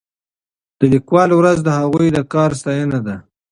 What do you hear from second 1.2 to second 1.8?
ورځ د